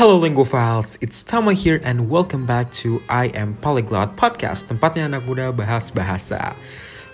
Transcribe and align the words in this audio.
Hello 0.00 0.18
Linguaphiles, 0.18 0.96
it's 1.02 1.22
Tama 1.22 1.52
here 1.52 1.78
and 1.84 2.08
welcome 2.08 2.46
back 2.46 2.70
to 2.70 3.02
I 3.10 3.26
Am 3.36 3.52
Polyglot 3.60 4.16
Podcast, 4.16 4.72
tempatnya 4.72 5.04
anak 5.12 5.28
muda 5.28 5.52
bahas 5.52 5.92
bahasa. 5.92 6.56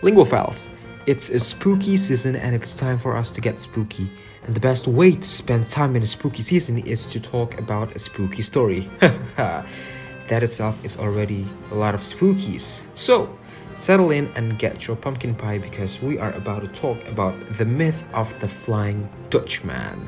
Linguaphiles, 0.06 0.70
it's 1.10 1.26
a 1.26 1.42
spooky 1.42 1.98
season 1.98 2.38
and 2.38 2.54
it's 2.54 2.78
time 2.78 2.94
for 2.94 3.18
us 3.18 3.34
to 3.34 3.42
get 3.42 3.58
spooky. 3.58 4.06
And 4.46 4.54
the 4.54 4.62
best 4.62 4.86
way 4.86 5.18
to 5.18 5.28
spend 5.28 5.66
time 5.66 5.98
in 5.98 6.06
a 6.06 6.06
spooky 6.06 6.46
season 6.46 6.78
is 6.78 7.10
to 7.10 7.18
talk 7.18 7.58
about 7.58 7.90
a 7.96 7.98
spooky 7.98 8.46
story. 8.46 8.86
that 9.34 10.46
itself 10.46 10.78
is 10.86 10.94
already 10.94 11.42
a 11.72 11.74
lot 11.74 11.98
of 11.98 12.06
spookies. 12.06 12.86
So, 12.94 13.34
settle 13.74 14.14
in 14.14 14.30
and 14.38 14.62
get 14.62 14.86
your 14.86 14.94
pumpkin 14.94 15.34
pie 15.34 15.58
because 15.58 15.98
we 15.98 16.22
are 16.22 16.30
about 16.38 16.62
to 16.62 16.70
talk 16.70 17.02
about 17.10 17.34
the 17.58 17.66
myth 17.66 18.06
of 18.14 18.30
the 18.38 18.46
Flying 18.46 19.10
Dutchman. 19.34 20.06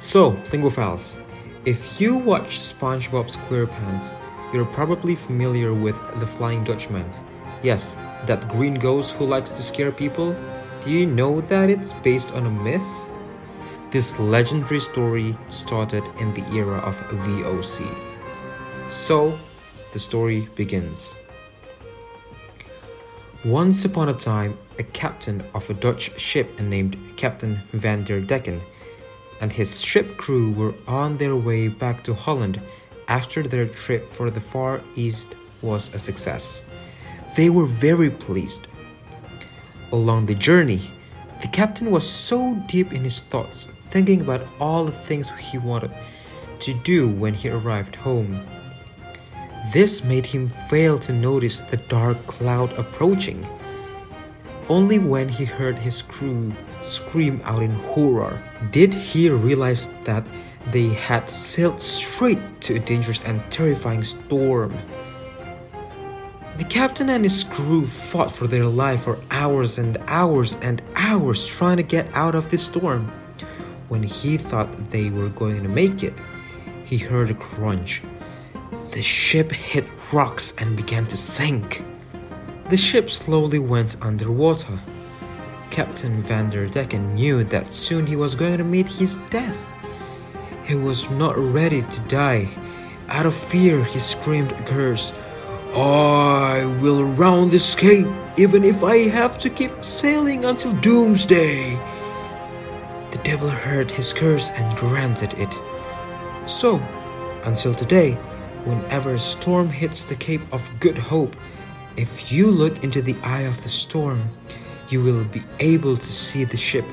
So, 0.00 0.32
Linguaphiles, 0.48 1.22
if 1.66 2.00
you 2.00 2.16
watch 2.16 2.58
SpongeBob 2.58 3.30
SquarePants, 3.30 4.14
you're 4.50 4.64
probably 4.64 5.14
familiar 5.14 5.74
with 5.74 5.94
the 6.20 6.26
Flying 6.26 6.64
Dutchman. 6.64 7.04
Yes, 7.62 7.98
that 8.24 8.48
green 8.48 8.76
ghost 8.76 9.12
who 9.12 9.26
likes 9.26 9.50
to 9.50 9.62
scare 9.62 9.92
people. 9.92 10.34
Do 10.82 10.90
you 10.90 11.04
know 11.04 11.42
that 11.42 11.68
it's 11.68 11.92
based 11.92 12.32
on 12.32 12.46
a 12.46 12.50
myth? 12.50 12.80
This 13.90 14.18
legendary 14.18 14.80
story 14.80 15.36
started 15.50 16.04
in 16.18 16.32
the 16.32 16.48
era 16.50 16.78
of 16.78 16.96
VOC. 17.26 17.86
So, 18.88 19.38
the 19.92 19.98
story 19.98 20.48
begins. 20.54 21.18
Once 23.44 23.84
upon 23.84 24.08
a 24.08 24.14
time, 24.14 24.56
a 24.78 24.82
captain 24.82 25.44
of 25.52 25.68
a 25.68 25.74
Dutch 25.74 26.18
ship 26.18 26.58
named 26.58 26.96
Captain 27.18 27.60
Van 27.74 28.02
der 28.02 28.22
Decken 28.22 28.62
and 29.40 29.52
his 29.52 29.82
ship 29.82 30.16
crew 30.16 30.50
were 30.52 30.74
on 30.86 31.16
their 31.16 31.36
way 31.36 31.68
back 31.68 32.02
to 32.04 32.14
Holland 32.14 32.60
after 33.08 33.42
their 33.42 33.66
trip 33.66 34.12
for 34.12 34.30
the 34.30 34.40
Far 34.40 34.80
East 34.94 35.34
was 35.62 35.92
a 35.94 35.98
success. 35.98 36.62
They 37.36 37.50
were 37.50 37.66
very 37.66 38.10
pleased. 38.10 38.66
Along 39.92 40.26
the 40.26 40.34
journey, 40.34 40.90
the 41.40 41.48
captain 41.48 41.90
was 41.90 42.08
so 42.08 42.54
deep 42.68 42.92
in 42.92 43.02
his 43.02 43.22
thoughts, 43.22 43.68
thinking 43.90 44.20
about 44.20 44.46
all 44.60 44.84
the 44.84 44.92
things 44.92 45.30
he 45.30 45.58
wanted 45.58 45.90
to 46.60 46.74
do 46.74 47.08
when 47.08 47.34
he 47.34 47.48
arrived 47.48 47.96
home. 47.96 48.44
This 49.72 50.04
made 50.04 50.26
him 50.26 50.48
fail 50.48 50.98
to 51.00 51.12
notice 51.12 51.60
the 51.60 51.76
dark 51.76 52.18
cloud 52.26 52.72
approaching. 52.78 53.46
Only 54.70 55.00
when 55.00 55.28
he 55.28 55.44
heard 55.44 55.76
his 55.76 56.00
crew 56.00 56.52
scream 56.80 57.40
out 57.42 57.60
in 57.60 57.72
horror 57.90 58.40
did 58.70 58.94
he 58.94 59.28
realize 59.28 59.88
that 60.04 60.24
they 60.70 60.90
had 60.90 61.28
sailed 61.28 61.80
straight 61.80 62.38
to 62.60 62.76
a 62.76 62.78
dangerous 62.78 63.20
and 63.22 63.42
terrifying 63.50 64.04
storm. 64.04 64.72
The 66.56 66.62
captain 66.62 67.10
and 67.10 67.24
his 67.24 67.42
crew 67.42 67.84
fought 67.84 68.30
for 68.30 68.46
their 68.46 68.66
life 68.66 69.02
for 69.02 69.18
hours 69.32 69.76
and 69.76 69.98
hours 70.06 70.56
and 70.62 70.80
hours 70.94 71.48
trying 71.48 71.78
to 71.78 71.82
get 71.82 72.06
out 72.14 72.36
of 72.36 72.48
the 72.52 72.58
storm. 72.58 73.10
When 73.88 74.04
he 74.04 74.36
thought 74.36 74.90
they 74.90 75.10
were 75.10 75.30
going 75.30 75.64
to 75.64 75.68
make 75.68 76.04
it, 76.04 76.14
he 76.84 76.96
heard 76.96 77.28
a 77.28 77.34
crunch. 77.34 78.02
The 78.92 79.02
ship 79.02 79.50
hit 79.50 79.84
rocks 80.12 80.54
and 80.58 80.76
began 80.76 81.06
to 81.06 81.16
sink. 81.16 81.82
The 82.70 82.76
ship 82.76 83.10
slowly 83.10 83.58
went 83.58 83.96
underwater. 84.00 84.78
Captain 85.70 86.22
Van 86.22 86.50
der 86.50 86.68
Decken 86.68 87.14
knew 87.14 87.42
that 87.42 87.72
soon 87.72 88.06
he 88.06 88.14
was 88.14 88.36
going 88.36 88.58
to 88.58 88.64
meet 88.64 88.86
his 88.86 89.18
death. 89.28 89.72
He 90.64 90.76
was 90.76 91.10
not 91.10 91.36
ready 91.36 91.82
to 91.82 92.00
die. 92.02 92.48
Out 93.08 93.26
of 93.26 93.34
fear, 93.34 93.82
he 93.82 93.98
screamed 93.98 94.52
a 94.52 94.62
curse. 94.62 95.12
I 95.74 96.64
will 96.80 97.02
round 97.02 97.50
this 97.50 97.74
cape 97.74 98.06
even 98.36 98.62
if 98.62 98.84
I 98.84 99.08
have 99.08 99.36
to 99.40 99.50
keep 99.50 99.82
sailing 99.82 100.44
until 100.44 100.72
doomsday. 100.74 101.76
The 103.10 103.20
devil 103.24 103.50
heard 103.50 103.90
his 103.90 104.12
curse 104.12 104.50
and 104.50 104.78
granted 104.78 105.34
it. 105.38 105.52
So, 106.46 106.80
until 107.42 107.74
today, 107.74 108.12
whenever 108.64 109.14
a 109.14 109.18
storm 109.18 109.70
hits 109.70 110.04
the 110.04 110.14
Cape 110.14 110.42
of 110.52 110.70
Good 110.78 110.98
Hope, 110.98 111.34
if 111.96 112.32
you 112.32 112.50
look 112.50 112.82
into 112.84 113.02
the 113.02 113.16
eye 113.22 113.42
of 113.42 113.62
the 113.62 113.68
storm, 113.68 114.30
you 114.88 115.02
will 115.02 115.24
be 115.24 115.42
able 115.58 115.96
to 115.96 116.12
see 116.12 116.44
the 116.44 116.56
ship, 116.56 116.84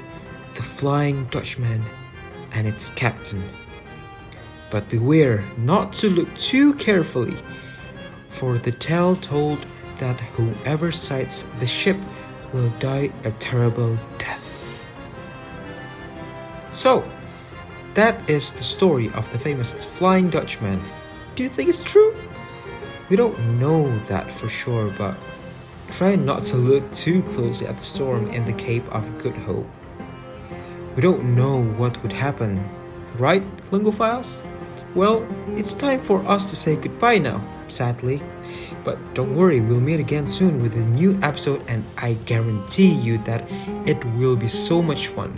the 0.53 0.63
Flying 0.63 1.25
Dutchman, 1.25 1.84
and 2.53 2.68
its 2.68 2.90
captain. 2.91 3.44
But 4.69 4.90
beware 4.90 5.44
not 5.58 5.94
to 5.94 6.09
look 6.09 6.34
too 6.38 6.74
carefully, 6.75 7.38
for 8.30 8.58
the 8.58 8.72
tale 8.72 9.16
told 9.16 9.66
that 9.97 10.19
whoever 10.19 10.91
sights 10.91 11.44
the 11.59 11.66
ship 11.66 11.97
will 12.53 12.69
die 12.79 13.12
a 13.24 13.31
terrible 13.31 13.97
death. 14.18 14.85
So, 16.72 17.03
that 17.94 18.29
is 18.29 18.52
the 18.52 18.64
story 18.64 19.09
of 19.14 19.31
the 19.31 19.40
famous 19.40 19.74
Flying 19.74 20.29
Dutchman. 20.29 20.81
Do 21.35 21.44
you 21.44 21.50
think 21.50 21.69
it's 21.69 21.84
true? 21.84 22.16
We 23.09 23.16
don't 23.16 23.59
know 23.59 23.97
that 24.07 24.31
for 24.31 24.50
sure, 24.50 24.91
but 24.97 25.18
Try 25.91 26.16
not 26.16 26.44
to 26.44 26.57
look 26.57 26.91
too 26.91 27.23
closely 27.23 27.66
at 27.66 27.78
the 27.78 27.84
storm 27.84 28.28
in 28.28 28.45
the 28.45 28.53
Cape 28.53 28.88
of 28.94 29.18
Good 29.18 29.34
Hope. 29.34 29.68
We 30.95 31.01
don't 31.01 31.35
know 31.35 31.63
what 31.63 32.01
would 32.03 32.13
happen, 32.13 32.63
right, 33.17 33.41
Linguaphiles? 33.72 34.46
Well, 34.94 35.28
it's 35.56 35.73
time 35.73 36.00
for 36.00 36.23
us 36.28 36.50
to 36.50 36.56
say 36.56 36.75
goodbye 36.75 37.17
now, 37.17 37.41
sadly. 37.67 38.22
But 38.84 39.00
don't 39.16 39.35
worry, 39.35 39.59
we'll 39.59 39.81
meet 39.81 40.00
again 40.00 40.28
soon 40.28 40.62
with 40.62 40.75
a 40.75 40.85
new 40.85 41.17
episode, 41.23 41.63
and 41.67 41.84
I 41.97 42.13
guarantee 42.25 42.94
you 42.94 43.17
that 43.19 43.50
it 43.88 44.03
will 44.16 44.35
be 44.35 44.47
so 44.47 44.81
much 44.81 45.07
fun. 45.07 45.34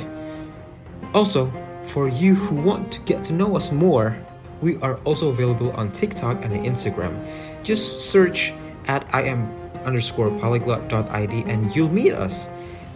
Also, 1.13 1.52
for 1.84 2.09
you 2.09 2.35
who 2.35 2.56
want 2.56 2.91
to 2.91 3.00
get 3.02 3.24
to 3.25 3.34
know 3.34 3.56
us 3.56 3.72
more, 3.72 4.18
we 4.62 4.78
are 4.81 4.97
also 5.03 5.30
available 5.30 5.72
on 5.74 5.92
TikTok 5.92 6.44
and 6.44 6.53
Instagram. 6.66 7.16
Just 7.64 8.09
search 8.09 8.53
at 8.88 9.06
I 9.14 9.24
am 9.24 9.47
underscore 9.86 10.31
polyglot.id 10.40 11.34
and 11.46 11.75
you'll 11.75 11.94
meet 11.94 12.14
us. 12.14 12.50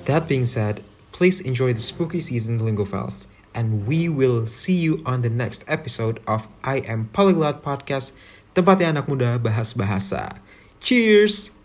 That 0.06 0.28
being 0.28 0.46
said, 0.46 0.84
please 1.12 1.40
enjoy 1.40 1.74
the 1.74 1.80
spooky 1.80 2.20
season 2.20 2.60
Linguaphiles, 2.60 3.28
and 3.56 3.88
we 3.88 4.10
will 4.10 4.48
see 4.48 4.76
you 4.76 5.02
on 5.06 5.22
the 5.22 5.30
next 5.30 5.64
episode 5.68 6.20
of 6.28 6.50
I 6.64 6.84
Am 6.84 7.08
Polyglot 7.14 7.64
Podcast, 7.64 8.12
tempatnya 8.52 8.92
anak 8.92 9.08
muda 9.08 9.40
bahas 9.40 9.72
bahasa. 9.72 10.36
Cheers! 10.84 11.63